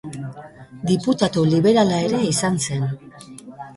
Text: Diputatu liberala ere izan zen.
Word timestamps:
Diputatu 0.91 1.43
liberala 1.51 1.99
ere 2.07 2.23
izan 2.31 2.61
zen. 2.69 2.91